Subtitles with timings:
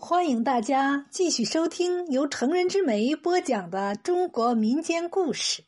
[0.00, 5.64] 欢迎大家继续收听由成人之美播讲的中国民间故事。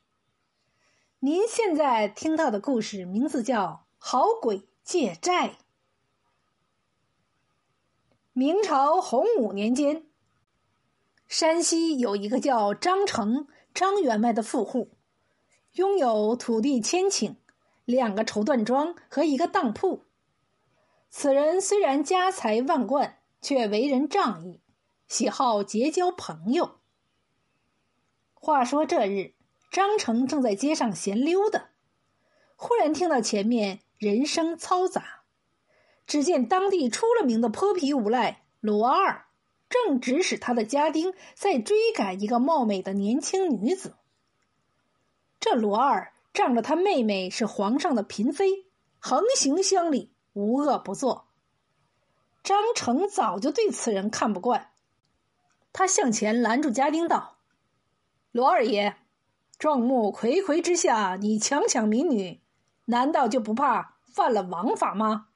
[1.18, 3.66] 您现在听到的故事名字叫
[3.98, 5.48] 《好鬼借债》。
[8.32, 10.04] 明朝洪武年间，
[11.26, 14.92] 山西有一个叫张成张员外的富户，
[15.72, 17.34] 拥有土地千顷、
[17.84, 20.05] 两个绸缎庄和一个当铺。
[21.10, 23.16] 此人虽然家财万贯。
[23.41, 24.61] 却为人仗义，
[25.09, 26.79] 喜好结交朋友。
[28.35, 29.35] 话说这日，
[29.71, 31.71] 张成正在街上闲溜达，
[32.57, 35.23] 忽然听到前面人声嘈杂，
[36.07, 39.27] 只见当地出了名的泼皮无赖罗二，
[39.69, 43.95] 正指使他的家丁在追赶一个貌美的年轻女子。
[45.39, 48.67] 这罗二仗着他妹妹是皇上的嫔妃，
[48.98, 51.30] 横行乡里，无恶不作。
[52.43, 54.71] 张成早就对此人看不惯，
[55.73, 57.37] 他向前拦住家丁道
[58.33, 58.97] ：“罗二爷，
[59.59, 62.41] 众目睽睽之下，你强抢民女，
[62.87, 65.29] 难道就不怕犯了王法吗？”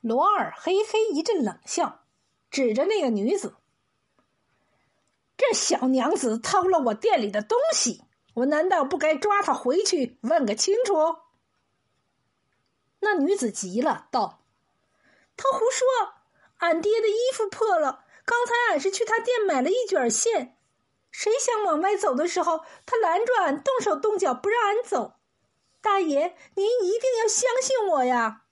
[0.00, 2.04] 罗二嘿嘿一阵冷笑，
[2.50, 3.56] 指着那个女子
[5.36, 10.94] ：“这小娘子偷了我店里的东西，我难道不该抓她回去问个清楚？”
[13.00, 14.41] 那女子急了，道。
[15.42, 16.14] 他胡说！
[16.58, 20.56] 俺爹的衣服破了，刚才俺是去他店买了一卷线，
[21.10, 25.14] 谁想往外走的时候，他拦住俺，动手动脚不让俺走。
[25.80, 28.44] 大爷，您一定要相信我呀！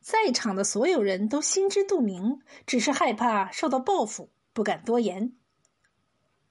[0.00, 5.36] 在场的所有人都心知肚明，只是害怕受到报复，不敢多言。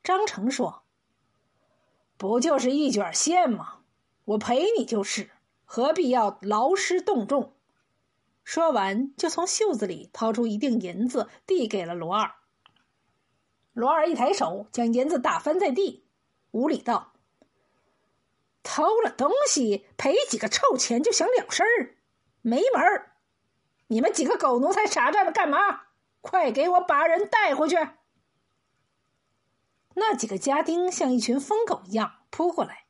[0.04, 0.84] 张成说
[2.18, 3.80] ：“不就是一卷线吗？
[4.26, 5.32] 我赔你就是，
[5.66, 7.56] 何必要劳师动众？”
[8.44, 12.32] 说完，就从袖子里掏出一锭银子，递给了罗二。
[13.74, 16.06] 罗二一抬手，将银子打翻在地，
[16.52, 17.14] 无礼道
[18.64, 21.96] ：“偷了东西，赔几个臭钱就想了事儿，
[22.42, 23.16] 没门儿！
[23.88, 25.84] 你们几个狗奴才傻站着干嘛？
[26.22, 27.78] 快给我把人带回去！”
[29.96, 32.86] 那几个家丁像一群疯狗一样扑过来，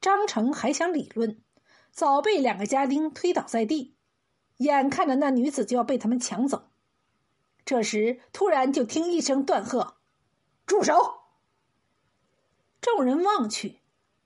[0.00, 1.42] 张成还想理论，
[1.90, 3.96] 早被两个家丁推倒在地。
[4.62, 6.68] 眼看着那女子就要被他们抢走，
[7.64, 9.96] 这时突然就听一声断喝
[10.66, 11.20] ：“住手！”
[12.80, 13.80] 众人望去，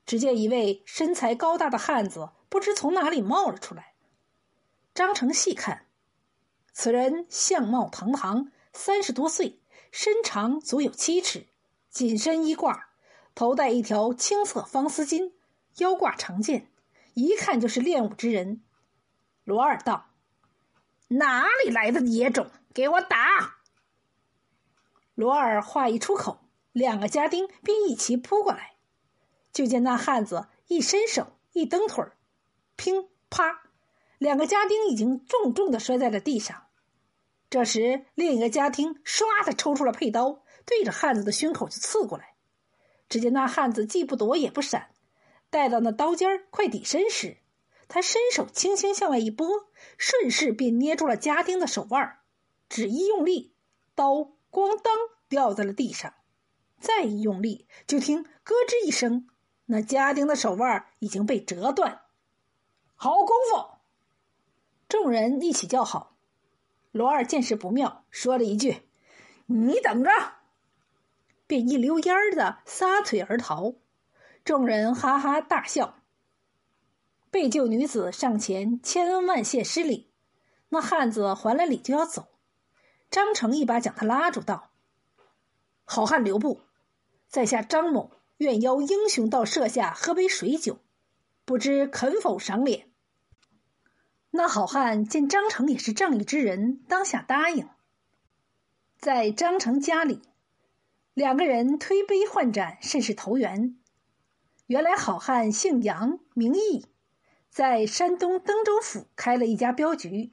[0.05, 3.93] 只见一位身材高大的汉子不知从哪里冒了出来。
[4.93, 5.85] 张成细看，
[6.73, 9.59] 此人相貌堂堂，三十多岁，
[9.91, 11.45] 身长足有七尺，
[11.89, 12.81] 紧身衣褂，
[13.35, 15.33] 头戴一条青色方丝巾，
[15.77, 16.71] 腰挂长剑，
[17.13, 18.63] 一看就是练武之人。
[19.43, 20.07] 罗二道。
[21.09, 22.47] 哪里来的野种？
[22.73, 23.57] 给我打！
[25.15, 26.41] 罗二话一出口，
[26.71, 28.75] 两个家丁便一齐扑过来。
[29.51, 32.17] 就见那汉子一伸手，一蹬腿儿，
[32.75, 33.63] 乒啪，
[34.19, 36.67] 两个家丁已经重重的摔在了地上。
[37.49, 42.35] 这时，另一个家丁唰的抽出了佩刀，对着汉子的胸口就刺过来。
[43.09, 44.89] 只见那汉子既不躲也不闪，
[45.49, 47.37] 待到那刀尖儿快抵身时。
[47.87, 49.47] 他伸手轻轻向外一拨，
[49.97, 52.19] 顺势便捏住了家丁的手腕
[52.69, 53.53] 只一用力，
[53.95, 54.13] 刀
[54.51, 54.93] 咣当
[55.29, 56.13] 掉在了地上。
[56.79, 59.27] 再一用力，就听咯吱一声，
[59.65, 62.01] 那家丁的手腕已经被折断。
[62.95, 63.77] 好功夫！
[64.89, 66.17] 众人一起叫好。
[66.91, 68.83] 罗二见势不妙，说了一句
[69.47, 70.09] ：“你等着！”
[71.47, 73.73] 便一溜烟儿的撒腿而逃。
[74.43, 75.99] 众人哈哈大笑。
[77.29, 80.09] 被救女子上前千恩万谢施礼，
[80.69, 82.27] 那汉子还了礼就要走，
[83.09, 84.71] 张成一把将他拉住，道
[85.83, 86.61] ：“好汉留步，
[87.27, 90.79] 在下张某愿邀英雄到舍下喝杯水酒，
[91.45, 92.89] 不知肯否赏脸？”
[94.31, 97.67] 那好汉见张成也是仗义之人，当下答应。
[98.99, 100.21] 在张成家里，
[101.13, 103.77] 两个人推杯换盏，甚是投缘。
[104.67, 106.85] 原来好汉姓杨，名义。
[107.57, 110.29] 在山东登州府开了一家镖局，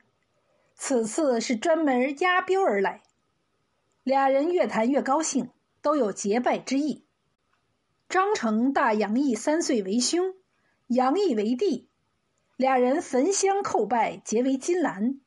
[0.74, 3.02] 此次是专门押镖而来。
[4.02, 5.48] 俩人越谈越高兴，
[5.80, 7.06] 都有结拜之意。
[8.10, 10.34] 张成大杨毅三岁为兄，
[10.88, 11.88] 杨毅为弟，
[12.58, 15.18] 俩人焚香叩拜，结为金兰。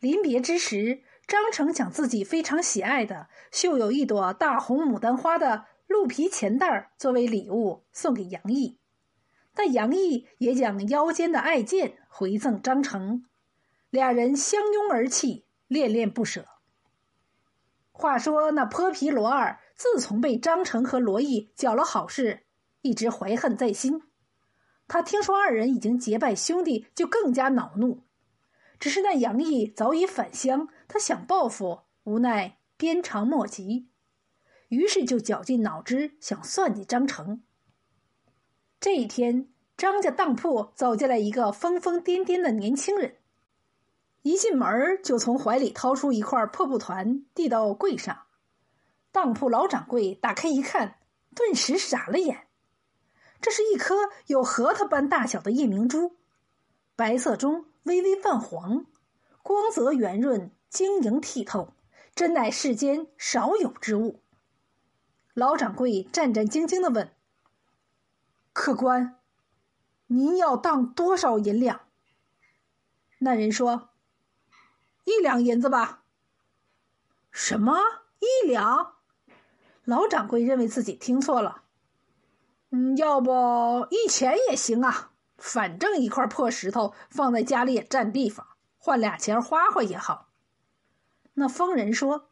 [0.00, 8.76] 临别之时，张成将自己非常喜爱的绣有一朵大红牡丹花的鹿皮钱袋作为礼物送给杨毅。
[9.58, 13.24] 但杨毅也将腰间的爱剑回赠张成，
[13.90, 16.46] 俩人相拥而泣，恋恋不舍。
[17.90, 22.44] 话说那泼皮罗二自从被张成和罗毅搅了好事，
[22.82, 24.04] 一直怀恨在心。
[24.86, 28.04] 他听说二人已经结拜兄弟，就更加恼怒。
[28.78, 33.88] 只是那杨毅早已返乡，他想报复，无奈鞭长莫及，
[34.68, 37.42] 于是就绞尽脑汁想算计张成。
[38.80, 43.16] 这一天，张家当铺走进来一个疯疯癫癫的年轻人，
[44.22, 48.22] 一进门就从怀里掏出一块破布团，递到柜上。
[49.10, 50.98] 当铺老掌柜打开一看，
[51.34, 52.46] 顿时傻了眼。
[53.40, 53.96] 这是一颗
[54.28, 56.12] 有核桃般大小的夜明珠，
[56.94, 58.86] 白色中微微泛黄，
[59.42, 61.72] 光泽圆润，晶莹剔透，
[62.14, 64.20] 真乃世间少有之物。
[65.34, 67.10] 老掌柜战战兢兢的问。
[68.58, 69.14] 客官，
[70.08, 71.82] 您要当多少银两？
[73.18, 73.90] 那人说
[75.06, 76.02] ：“一两银子吧。”
[77.30, 77.78] 什么
[78.18, 78.94] 一两？
[79.84, 81.62] 老掌柜认为自己听错了。
[82.70, 88.44] 嗯，要不一钱也行啊，反正一块破石头放在家里也占地方，
[88.76, 90.30] 换俩钱花花也好。
[91.34, 92.28] 那疯人说。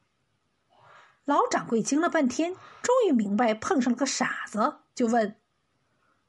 [1.25, 2.53] 老掌柜惊了半天，
[2.83, 5.37] 终于明白碰上了个傻子，就问。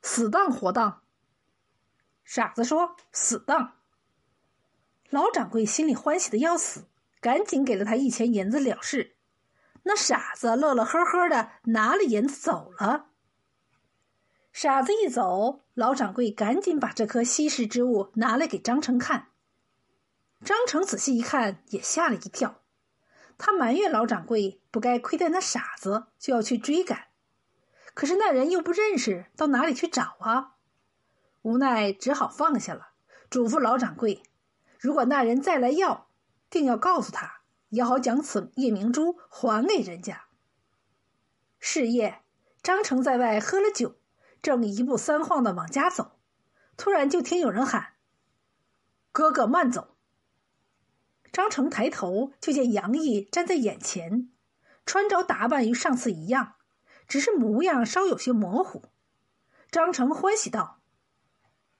[0.07, 1.01] 死当活当。
[2.23, 3.73] 傻子说：“死当。”
[5.11, 6.85] 老掌柜心里欢喜的要死，
[7.19, 9.17] 赶紧给了他一钱银子了事。
[9.83, 13.09] 那傻子乐乐呵呵的拿了银子走了。
[14.53, 19.27] 傻子一走，老掌柜赶紧把这颗稀世之物拿来给张成看。
[20.43, 22.61] 张成仔细一看，也吓了一跳。
[23.37, 27.07] 他埋怨老掌柜不该亏待那傻子，就要去追赶。
[27.97, 30.57] 可是那人又不认识，到哪里去找啊？
[31.41, 32.89] 无奈只好放下了，
[33.27, 34.21] 嘱咐老掌柜：
[34.77, 36.07] 如果那人再来要，
[36.47, 40.25] 定要告诉他，也好将此夜明珠还给人家。
[41.57, 42.21] 是夜，
[42.61, 43.95] 张成在外喝了酒，
[44.43, 46.19] 正一步三晃的往家走，
[46.77, 47.93] 突然就听有人喊
[49.11, 49.97] ：“哥哥慢走！”
[51.33, 54.31] 张成抬头就见杨毅站在眼前，
[54.85, 56.56] 穿着打扮与上次一样。
[57.07, 58.83] 只是模样稍有些模糊，
[59.71, 60.79] 张成欢喜道：“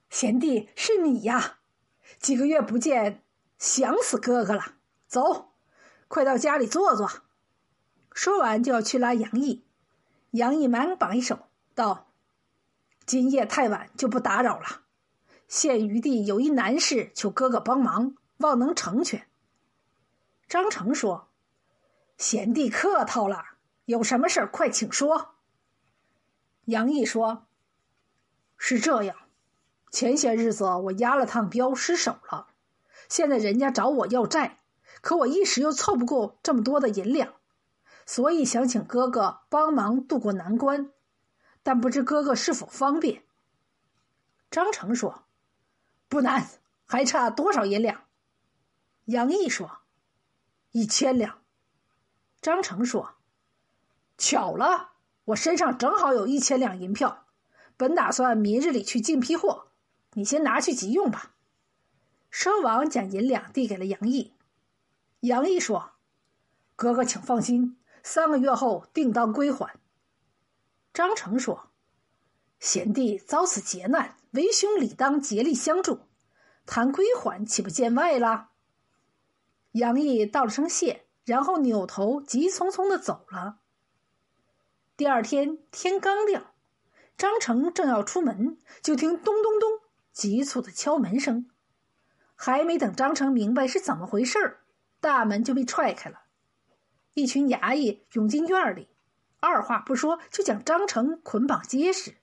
[0.10, 1.60] 贤弟是你呀，
[2.20, 3.24] 几个月不见，
[3.58, 4.76] 想死哥哥了。
[5.08, 5.54] 走，
[6.08, 7.10] 快到家里坐坐。”
[8.14, 9.66] 说完就要去拉杨毅，
[10.32, 12.12] 杨毅忙摆手道
[13.06, 14.84] ：“今夜太晚，就不打扰了。
[15.48, 19.28] 现余地有一难事，求哥哥帮忙，望能成全。”
[20.48, 21.30] 张成说
[22.18, 23.44] ：“贤弟客套了。”
[23.88, 25.36] 有什么事儿，快请说。
[26.66, 27.48] 杨毅说
[28.60, 29.16] ：“是这样，
[29.90, 32.48] 前些日子我押了趟镖失手了，
[33.08, 34.60] 现在人家找我要债，
[35.00, 37.36] 可我一时又凑不够这么多的银两，
[38.06, 40.92] 所以想请哥哥帮忙渡过难关，
[41.64, 43.24] 但不知哥哥是否方便。”
[44.52, 45.24] 张成说
[46.10, 46.50] ：“不难，
[46.86, 48.04] 还差多少银两？”
[49.06, 49.80] 杨毅说
[50.72, 51.42] ：“一千两。”
[52.42, 53.14] 张成说。
[54.18, 54.94] 巧了，
[55.26, 57.26] 我身上正好有一千两银票，
[57.78, 59.68] 本打算明日里去进批货，
[60.14, 61.36] 你先拿去急用吧。
[62.32, 64.34] 奢王，将银两递给了杨毅。
[65.22, 65.92] 杨毅说
[66.76, 69.76] ：“哥哥，请放心，三个月后定当归还。”
[70.94, 71.70] 张成说
[72.60, 76.02] ：“贤弟遭此劫难，为兄理当竭力相助，
[76.66, 78.50] 谈归还岂不见外了？”
[79.74, 83.60] 杨毅道了声谢，然后扭头急匆匆的走了。
[84.98, 86.56] 第二天天刚亮，
[87.16, 89.80] 张成正要出门，就听咚咚咚
[90.12, 91.48] 急促的敲门声。
[92.36, 94.62] 还没等张成明白是怎么回事儿
[95.00, 96.24] 大门就被踹开了。
[97.14, 98.90] 一群衙役涌进院里，
[99.40, 102.16] 二话不说就将张成捆绑结实。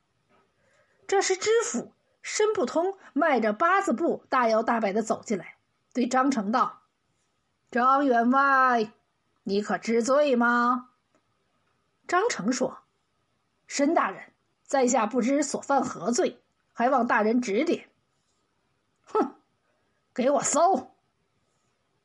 [1.07, 5.59] 这时知府申不通迈着八字步，大摇大摆的走进来，
[5.93, 6.83] 对张成道
[7.71, 8.93] ：“张员外，
[9.45, 10.91] 你可知罪吗？”
[12.07, 12.79] 张成说
[13.67, 14.33] ：“申大人，
[14.63, 16.43] 在下不知所犯何罪，
[16.73, 17.89] 还望大人指点。”
[19.05, 19.37] 哼，
[20.15, 20.95] 给我搜！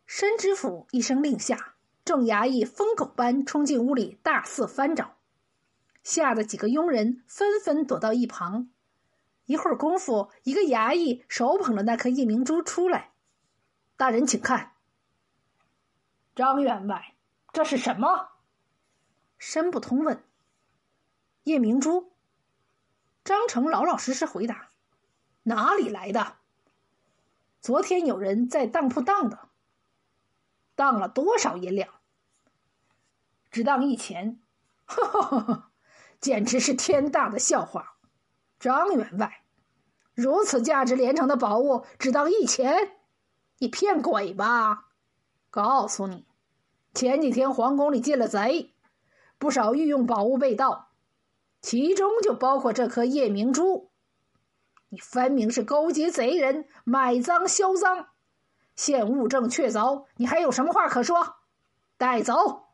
[0.06, 5.18] 申知府一声令下，众衙役疯狗般冲进屋里，大肆翻找，
[6.04, 8.70] 吓得几个佣人纷纷躲到一旁。
[9.46, 13.12] 一会儿功夫，一个衙役手捧着那颗夜明珠出来
[13.98, 14.74] ：“大人，请看。”
[16.36, 17.16] 张员外，
[17.52, 18.30] 这是什么？
[19.40, 20.24] 申不通问
[21.44, 22.12] ：“夜明珠。”
[23.26, 24.70] 张成老老实实回答
[25.44, 26.36] ：“哪里来的？
[27.60, 29.50] 昨天有人在当铺当的。”
[30.76, 31.90] 当了多少银两？
[33.52, 34.40] 只当一钱，
[34.86, 35.72] 哈哈哈哈！
[36.22, 37.98] 简直是天大的笑话。
[38.60, 39.44] 张员外，
[40.14, 42.98] 如此价值连城的宝物，只当一钱？
[43.58, 44.90] 你骗鬼吧！
[45.50, 46.26] 告诉你，
[46.94, 48.74] 前几天皇宫里进了贼，
[49.40, 50.90] 不少御用宝物被盗，
[51.62, 53.90] 其中就包括这颗夜明珠。
[54.90, 58.08] 你分明是勾结贼人，买赃销赃，
[58.76, 61.38] 现物证确凿，你还有什么话可说？
[61.98, 62.68] 带走！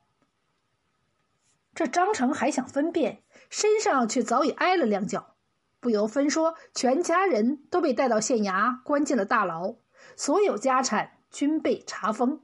[1.74, 5.36] 这张成还想分辨，身上却早已挨了两脚，
[5.79, 9.75] 不由分说，全家人都被带到县衙，关进了大牢，
[10.15, 12.41] 所有家产均被查封。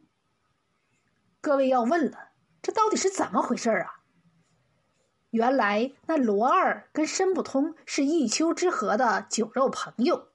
[1.40, 4.01] 各位要问了，这到底是怎么回事啊？
[5.32, 10.28] 原来那罗二跟申不通是一丘之貉的酒肉朋友，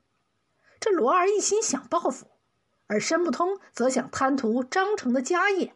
[0.81, 2.27] 这罗二一心想报复，
[2.87, 5.75] 而申不通则想贪图张成的家业。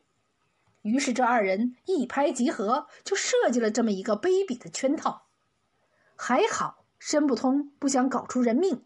[0.83, 5.27] 于是，这二人一拍即合，就设计了这么一个卑鄙的圈套。
[6.17, 8.83] 还好，申不通不想搞出人命，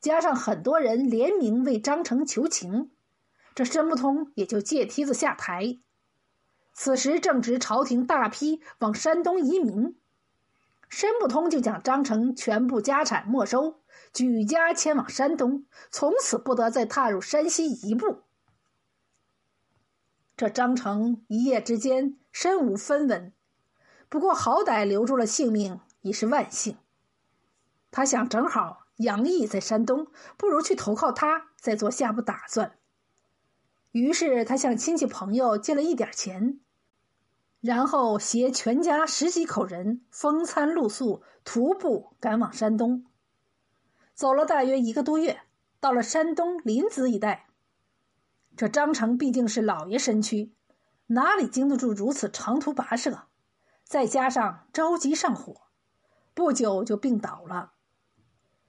[0.00, 2.90] 加上很多人联名为张成求情，
[3.54, 5.78] 这申不通也就借梯子下台。
[6.72, 9.98] 此时正值朝廷大批往山东移民，
[10.88, 13.80] 申不通就将张成全部家产没收，
[14.12, 18.22] 举家迁往山东，从此不得再踏入山西一步。
[20.36, 23.32] 这张成一夜之间身无分文，
[24.08, 26.78] 不过好歹留住了性命，已是万幸。
[27.90, 30.06] 他想，正好杨毅在山东，
[30.38, 32.79] 不如去投靠他，再做下步打算。
[33.92, 36.60] 于是他向亲戚朋友借了一点钱，
[37.60, 43.04] 然后携全家十几口人风餐露宿，徒步赶往山东。
[44.14, 45.40] 走了大约一个多月，
[45.80, 47.48] 到了山东临淄一带。
[48.56, 50.52] 这张成毕竟是老爷身躯，
[51.06, 53.24] 哪里经得住如此长途跋涉？
[53.84, 55.62] 再加上着急上火，
[56.34, 57.72] 不久就病倒了。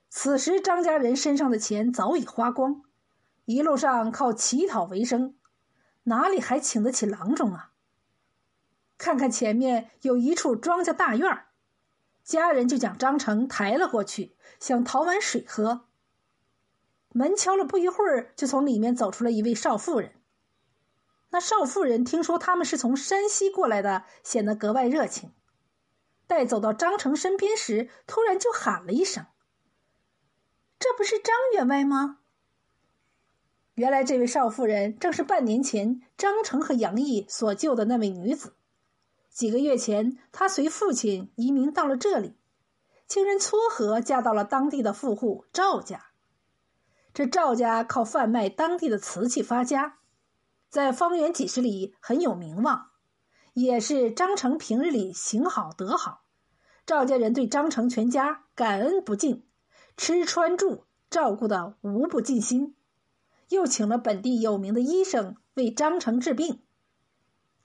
[0.09, 2.81] 此时张家人身上的钱早已花光，
[3.45, 5.36] 一路上靠乞讨为生，
[6.03, 7.71] 哪里还请得起郎中啊？
[8.98, 11.45] 看看前面有一处庄稼大院
[12.24, 15.88] 家人就将张成抬了过去，想讨碗水喝。
[17.10, 20.13] 门敲了不一会儿，就从里面走出了一位少妇人。
[21.31, 25.33] 那少妇人听说他们是从山西过来的，显得格外热情。
[26.27, 29.25] 待走到张成身边时，突然就喊了一声
[30.79, 32.19] ：“这不是张员外吗？”
[33.75, 38.55] 原来这位少妇人正是半年前张成和杨毅所救的那位女子。
[39.29, 42.35] 几个月前，她随父亲移民到了这里，
[43.07, 46.07] 经人撮合，嫁到了当地的富户赵家。
[47.13, 49.99] 这赵家靠贩卖当地的瓷器发家，
[50.69, 52.91] 在方圆几十里很有名望，
[53.53, 56.23] 也是张成平日里行好德好，
[56.85, 59.45] 赵家人对张成全家感恩不尽，
[59.95, 62.75] 吃穿住照顾的无不尽心，
[63.51, 66.62] 又请了本地有名的医生为张成治病。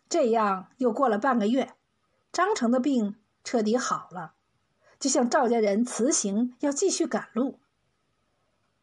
[0.08, 1.74] 这样又过了半个月，
[2.32, 4.34] 张成的病彻底好了，
[4.98, 7.60] 就向赵家人辞行，要继续赶路。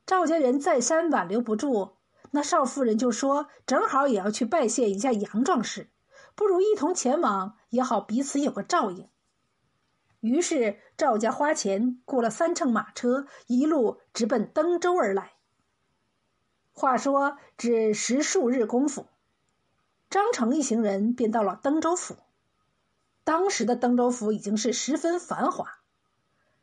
[0.06, 1.98] 赵家人再三挽留不住，
[2.32, 5.90] 那少妇人就说：“正好也要去拜谢一下杨壮士，
[6.36, 9.08] 不如一同前往，也好彼此有个照应。”
[10.22, 15.34] 于是赵家花钱雇了三乘马车，一路直奔登州而来。
[16.74, 19.06] 话说只十数日功夫，
[20.10, 22.18] 张成一行人便到了登州府。
[23.24, 25.80] 当时的登州府已经是十分繁华，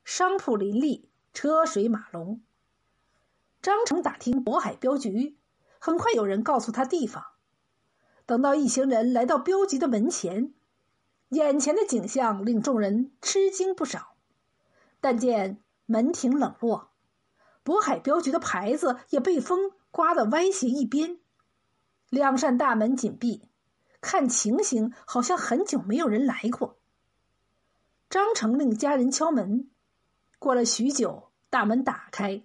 [0.04, 2.42] 商铺林立，车水马龙。
[3.62, 5.38] 张成打听渤海镖局，
[5.78, 7.24] 很快有人告诉他地方。
[8.26, 10.52] 等到一行人来到镖局的门前，
[11.28, 14.14] 眼前的景象令众人吃惊不少。
[15.00, 16.90] 但见门庭冷落，
[17.64, 21.18] 渤海镖局的牌子也被风刮得歪斜一边，
[22.08, 23.48] 两扇大门紧闭，
[24.00, 26.78] 看情形好像很久没有人来过。
[28.08, 29.68] 张成令家人敲门，
[30.38, 32.42] 过了许久，大门打开。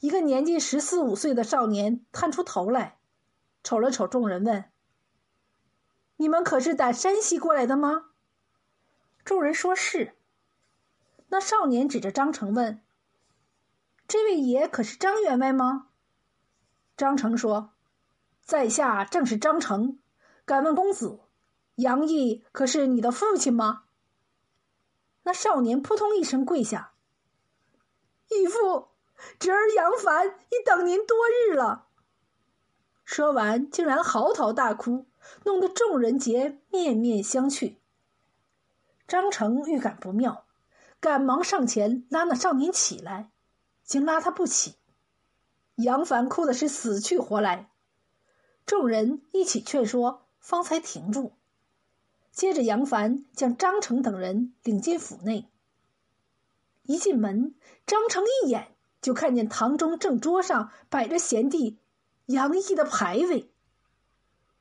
[0.00, 2.98] 一个年近十四五岁的少年探出头来，
[3.62, 4.64] 瞅了瞅众人，问
[6.16, 8.10] ：“你们可是打山西过来的吗？”
[9.24, 10.14] 众人说是。
[11.28, 12.82] 那少年指着张成问
[14.06, 15.88] ：“这位爷可是张员外吗？”
[16.96, 17.72] 张成说
[18.42, 19.98] ：“在下正是张成，
[20.44, 21.20] 敢问公子，
[21.76, 23.84] 杨毅可是你的父亲吗？”
[25.24, 26.92] 那少年扑通一声跪下
[28.30, 28.88] ：“义父。”
[29.38, 31.86] 侄儿杨凡已等您多日了。
[33.04, 35.06] 说完，竟然嚎啕大哭，
[35.44, 37.76] 弄得众人皆面面相觑。
[39.06, 40.44] 张成预感不妙，
[40.98, 43.30] 赶忙上前拉那少年起来，
[43.84, 44.74] 竟拉他不起。
[45.76, 47.68] 杨凡哭的是死去活来，
[48.64, 51.32] 众人一起劝说，方才停住。
[52.30, 55.50] 接着，杨凡将张成等人领进府内。
[56.84, 61.80] 一进门，张成一眼就看见堂中正桌上摆着贤弟
[62.26, 63.50] 杨毅的牌位，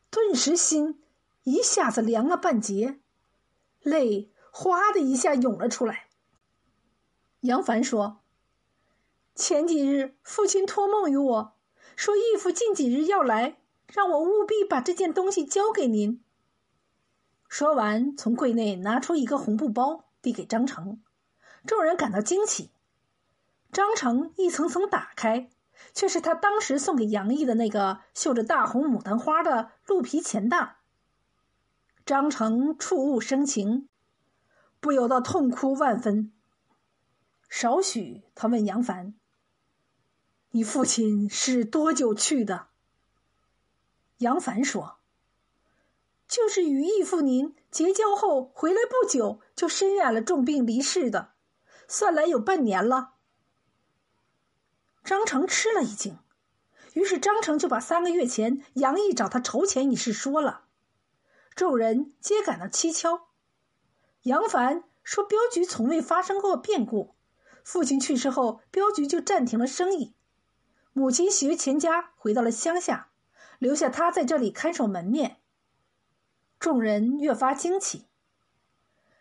[0.09, 1.03] 顿时心
[1.43, 2.99] 一下子凉了半截，
[3.81, 6.07] 泪哗的一下涌了出来。
[7.41, 8.22] 杨凡说。
[9.35, 11.55] 前几日，父亲托梦于我，
[11.95, 16.23] 说义父近几日要来，让我务必把这件东西交给您。
[17.49, 21.01] 说完，从柜内拿出一个红布包，递给张成。
[21.65, 22.71] 众人感到惊奇。
[23.71, 25.49] 张成一层层打开，
[25.93, 30.77] 却是他当时送给杨毅的那个绣着大红牡丹花的鹿皮钱袋。
[32.05, 33.89] 张成触物生情，
[34.79, 36.31] 不由得痛哭万分。
[37.49, 39.15] 少许，他问杨凡。
[40.55, 42.67] 你父亲是多久去的？
[44.17, 44.97] 杨凡说
[46.29, 51.33] ：“就是与义父您结交后回来不久，就身染了重病离世的，
[51.87, 53.15] 算来有半年了。”
[55.03, 56.19] 张成吃了一惊，
[56.93, 60.65] 于是张成就把三个月前杨毅找他筹钱一事说了，
[61.55, 63.29] 众人皆感到蹊跷。
[64.21, 67.15] 杨凡说：“镖局从未发生过变故，
[67.63, 70.13] 父亲去世后，镖局就暂停了生意。”
[70.93, 73.09] 母亲携全家回到了乡下，
[73.59, 75.37] 留下他在这里看守门面。
[76.59, 78.05] 众人越发惊奇。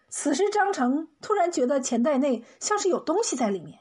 [0.08, 3.80] 此时，张成突然觉得钱袋内像是有东西在里面，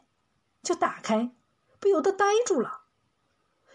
[0.63, 1.31] 就打开，
[1.79, 2.83] 不由得呆住了。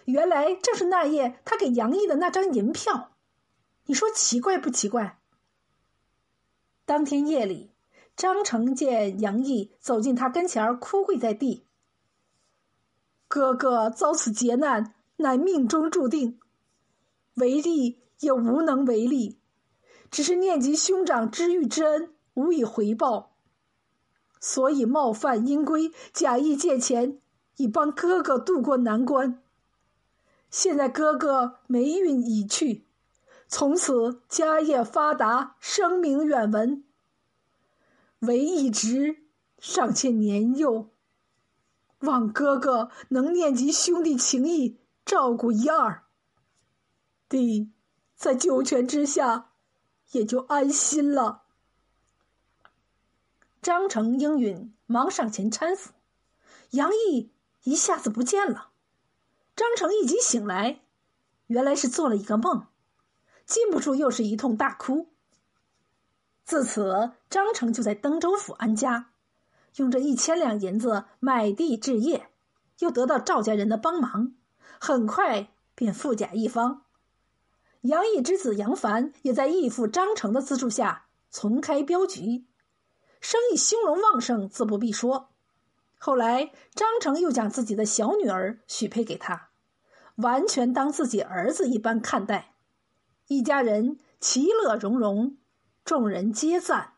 [0.06, 3.12] 原来正是那夜他给杨毅的那张银票。
[3.84, 5.18] 你说奇怪不奇怪？
[6.86, 7.72] 当天夜里，
[8.16, 11.65] 张成见杨毅走进他跟前儿，哭跪在地。
[13.28, 16.38] 哥哥遭此劫难，乃命中注定，
[17.34, 19.38] 为力也无能为力，
[20.10, 23.36] 只是念及兄长知遇之恩，无以回报，
[24.40, 27.18] 所以冒犯阴规，假意借钱，
[27.56, 29.42] 以帮哥哥渡过难关。
[30.48, 32.86] 现在哥哥霉运已去，
[33.48, 36.84] 从此家业发达，声名远闻，
[38.20, 39.16] 唯一直
[39.58, 40.88] 尚且年幼。
[42.06, 46.04] 望哥哥能念及兄弟情谊，照顾一二。
[47.28, 47.70] 弟
[48.14, 49.50] 在九泉之下，
[50.12, 51.42] 也就安心了。
[53.60, 55.92] 张成应允，忙上前搀扶。
[56.70, 57.32] 杨毅
[57.64, 58.70] 一下子不见了。
[59.54, 60.80] 张成一急醒来，
[61.46, 62.66] 原来是做了一个梦，
[63.44, 65.08] 禁不住又是一通大哭。
[66.44, 69.10] 自此，张成就在登州府安家。
[69.76, 72.28] 用这一千两银子买地置业，
[72.78, 74.34] 又得到赵家人的帮忙，
[74.80, 76.82] 很快便富甲一方。
[77.82, 82.46] 杨毅之子杨凡也在义父张成的资助下重开镖局，
[83.20, 85.30] 生意兴隆旺盛，自不必说。
[85.98, 89.50] 后来张成又将自己的小女儿许配给他，
[90.16, 92.54] 完全当自己儿子一般看待，
[93.28, 95.36] 一家人其乐融融，
[95.84, 96.94] 众人皆赞。